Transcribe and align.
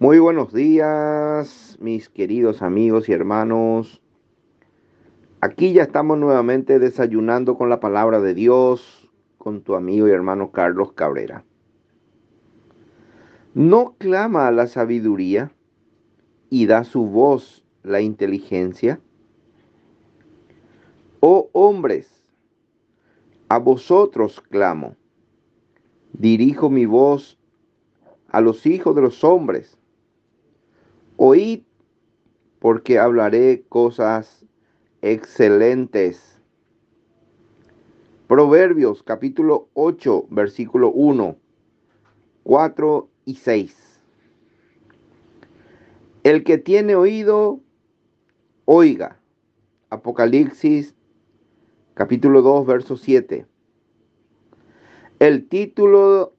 Muy 0.00 0.20
buenos 0.20 0.52
días, 0.52 1.76
mis 1.80 2.08
queridos 2.08 2.62
amigos 2.62 3.08
y 3.08 3.12
hermanos. 3.12 4.00
Aquí 5.40 5.72
ya 5.72 5.82
estamos 5.82 6.16
nuevamente 6.18 6.78
desayunando 6.78 7.58
con 7.58 7.68
la 7.68 7.80
palabra 7.80 8.20
de 8.20 8.32
Dios 8.32 9.10
con 9.38 9.60
tu 9.62 9.74
amigo 9.74 10.06
y 10.06 10.12
hermano 10.12 10.52
Carlos 10.52 10.92
Cabrera. 10.92 11.44
¿No 13.54 13.96
clama 13.98 14.46
a 14.46 14.52
la 14.52 14.68
sabiduría 14.68 15.50
y 16.48 16.66
da 16.66 16.84
su 16.84 17.04
voz 17.06 17.64
la 17.82 18.00
inteligencia? 18.00 19.00
Oh 21.18 21.50
hombres, 21.50 22.22
a 23.48 23.58
vosotros 23.58 24.40
clamo. 24.48 24.94
Dirijo 26.12 26.70
mi 26.70 26.86
voz 26.86 27.36
a 28.28 28.40
los 28.40 28.64
hijos 28.64 28.94
de 28.94 29.02
los 29.02 29.24
hombres 29.24 29.76
Oíd, 31.20 31.62
porque 32.60 33.00
hablaré 33.00 33.64
cosas 33.68 34.46
excelentes. 35.02 36.40
Proverbios 38.28 39.02
capítulo 39.02 39.68
8, 39.74 40.28
versículo 40.30 40.92
1, 40.92 41.36
4 42.44 43.08
y 43.24 43.34
6. 43.34 44.00
El 46.22 46.44
que 46.44 46.56
tiene 46.56 46.94
oído, 46.94 47.58
oiga. 48.64 49.18
Apocalipsis 49.90 50.94
capítulo 51.94 52.42
2, 52.42 52.64
verso 52.64 52.96
7. 52.96 53.44
El 55.18 55.48
título 55.48 56.37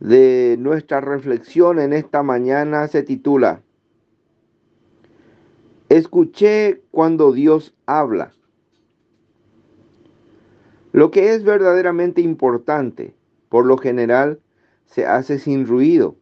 de 0.00 0.56
nuestra 0.58 1.00
reflexión 1.00 1.78
en 1.78 1.92
esta 1.92 2.22
mañana 2.22 2.88
se 2.88 3.02
titula 3.02 3.62
Escuché 5.88 6.82
cuando 6.90 7.32
Dios 7.32 7.74
habla. 7.86 8.32
Lo 10.92 11.10
que 11.10 11.34
es 11.34 11.44
verdaderamente 11.44 12.20
importante, 12.22 13.14
por 13.48 13.66
lo 13.66 13.76
general, 13.76 14.40
se 14.86 15.06
hace 15.06 15.38
sin 15.38 15.66
ruido. 15.66 16.16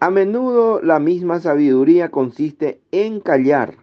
A 0.00 0.10
menudo 0.10 0.82
la 0.82 0.98
misma 0.98 1.40
sabiduría 1.40 2.10
consiste 2.10 2.80
en 2.90 3.20
callar, 3.20 3.76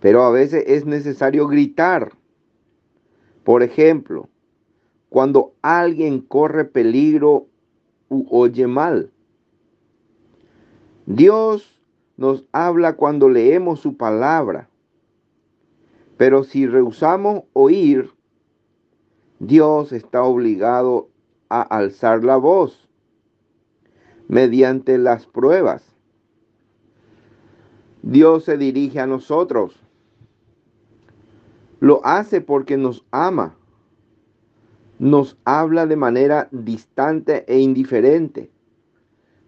pero 0.00 0.22
a 0.22 0.30
veces 0.30 0.64
es 0.66 0.86
necesario 0.86 1.46
gritar. 1.46 2.12
Por 3.44 3.62
ejemplo, 3.62 4.28
cuando 5.10 5.52
alguien 5.60 6.20
corre 6.20 6.64
peligro 6.64 7.48
u 8.08 8.26
oye 8.30 8.66
mal. 8.66 9.10
Dios 11.04 11.78
nos 12.16 12.44
habla 12.52 12.94
cuando 12.94 13.28
leemos 13.28 13.80
su 13.80 13.96
palabra, 13.96 14.68
pero 16.16 16.44
si 16.44 16.66
rehusamos 16.66 17.42
oír, 17.52 18.12
Dios 19.40 19.92
está 19.92 20.22
obligado 20.22 21.08
a 21.48 21.62
alzar 21.62 22.22
la 22.24 22.36
voz 22.36 22.88
mediante 24.28 24.96
las 24.96 25.26
pruebas. 25.26 25.82
Dios 28.02 28.44
se 28.44 28.56
dirige 28.56 29.00
a 29.00 29.06
nosotros. 29.06 29.74
Lo 31.80 32.00
hace 32.04 32.40
porque 32.40 32.76
nos 32.76 33.04
ama 33.10 33.56
nos 35.00 35.38
habla 35.46 35.86
de 35.86 35.96
manera 35.96 36.48
distante 36.52 37.46
e 37.48 37.58
indiferente, 37.58 38.50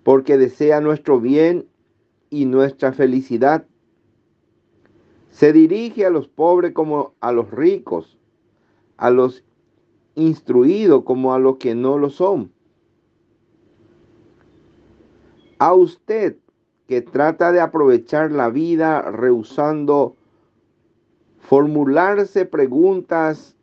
porque 0.02 0.38
desea 0.38 0.80
nuestro 0.80 1.20
bien 1.20 1.68
y 2.30 2.46
nuestra 2.46 2.94
felicidad. 2.94 3.66
Se 5.28 5.52
dirige 5.52 6.06
a 6.06 6.10
los 6.10 6.26
pobres 6.26 6.72
como 6.72 7.12
a 7.20 7.32
los 7.32 7.50
ricos, 7.50 8.16
a 8.96 9.10
los 9.10 9.44
instruidos 10.14 11.04
como 11.04 11.34
a 11.34 11.38
los 11.38 11.58
que 11.58 11.74
no 11.74 11.98
lo 11.98 12.08
son. 12.08 12.50
A 15.58 15.74
usted 15.74 16.38
que 16.88 17.02
trata 17.02 17.52
de 17.52 17.60
aprovechar 17.60 18.32
la 18.32 18.48
vida 18.48 19.02
rehusando 19.02 20.16
formularse 21.40 22.46
preguntas 22.46 23.54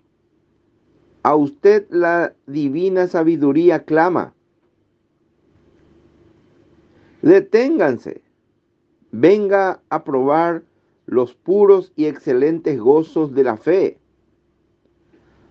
a 1.24 1.36
usted 1.36 1.88
la 1.90 2.34
divina 2.48 3.08
sabiduría 3.08 3.84
clama. 3.84 4.34
Deténganse. 7.22 8.22
Venga 9.12 9.82
a 9.90 10.04
probar 10.04 10.64
los 11.06 11.34
puros 11.34 11.92
y 11.96 12.06
excelentes 12.06 12.80
gozos 12.80 13.34
de 13.34 13.44
la 13.44 13.58
fe. 13.58 13.98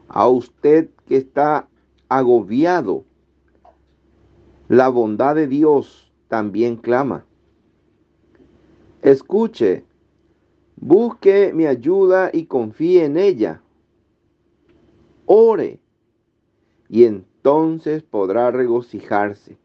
A 0.09 0.29
usted 0.29 0.89
que 1.07 1.17
está 1.17 1.69
agobiado, 2.09 3.05
la 4.69 4.89
bondad 4.89 5.35
de 5.35 5.47
Dios 5.47 6.11
también 6.29 6.77
clama. 6.77 7.27
Escuche, 9.03 9.85
busque 10.77 11.53
mi 11.53 11.67
ayuda 11.67 12.31
y 12.33 12.47
confíe 12.47 13.05
en 13.05 13.17
ella 13.17 13.61
ore 15.29 15.79
y 16.89 17.05
entonces 17.05 18.03
podrá 18.03 18.51
regocijarse. 18.51 19.59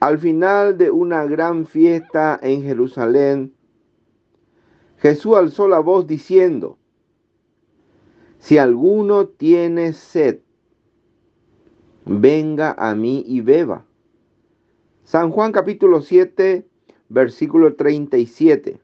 Al 0.00 0.18
final 0.18 0.78
de 0.78 0.90
una 0.90 1.26
gran 1.26 1.66
fiesta 1.66 2.40
en 2.42 2.62
Jerusalén, 2.62 3.54
Jesús 4.96 5.36
alzó 5.36 5.68
la 5.68 5.80
voz 5.80 6.06
diciendo, 6.06 6.78
si 8.38 8.58
alguno 8.58 9.26
tiene 9.26 9.92
sed, 9.92 10.40
venga 12.06 12.74
a 12.76 12.94
mí 12.94 13.22
y 13.26 13.42
beba. 13.42 13.84
San 15.04 15.30
Juan 15.30 15.52
capítulo 15.52 16.00
7, 16.00 16.66
versículo 17.10 17.74
37. 17.74 18.80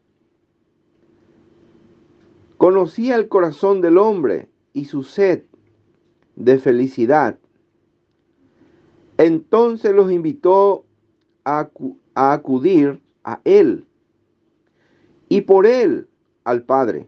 Conocía 2.59 3.17
el 3.17 3.29
corazón 3.29 3.81
del 3.81 3.99
hombre 3.99 4.48
y 4.73 4.87
su 4.87 5.03
sed 5.03 5.43
de 6.37 6.59
felicidad. 6.59 7.39
Entonces 9.17 9.93
los 9.95 10.11
invitó 10.13 10.85
a, 11.45 11.69
a 12.15 12.33
acudir 12.33 13.01
a 13.25 13.41
Él 13.45 13.85
y 15.29 15.43
por 15.43 15.67
Él 15.67 16.09
al 16.45 16.63
Padre, 16.63 17.07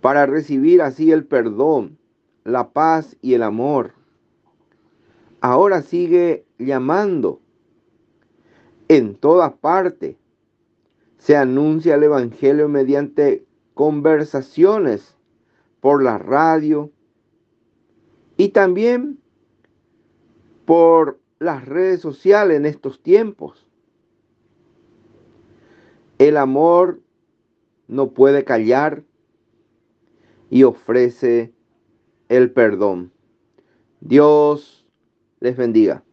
para 0.00 0.26
recibir 0.26 0.82
así 0.82 1.12
el 1.12 1.24
perdón, 1.24 1.98
la 2.44 2.70
paz 2.70 3.16
y 3.20 3.34
el 3.34 3.42
amor. 3.42 3.92
Ahora 5.40 5.82
sigue 5.82 6.46
llamando. 6.58 7.40
En 8.88 9.14
todas 9.14 9.52
partes 9.52 10.16
se 11.18 11.36
anuncia 11.36 11.96
el 11.96 12.04
Evangelio 12.04 12.68
mediante 12.68 13.44
conversaciones 13.74 15.17
por 15.80 16.02
la 16.02 16.18
radio 16.18 16.90
y 18.36 18.50
también 18.50 19.20
por 20.64 21.20
las 21.38 21.64
redes 21.64 22.00
sociales 22.00 22.56
en 22.56 22.66
estos 22.66 23.02
tiempos. 23.02 23.66
El 26.18 26.36
amor 26.36 27.00
no 27.86 28.10
puede 28.10 28.44
callar 28.44 29.04
y 30.50 30.64
ofrece 30.64 31.52
el 32.28 32.52
perdón. 32.52 33.12
Dios 34.00 34.86
les 35.40 35.56
bendiga. 35.56 36.04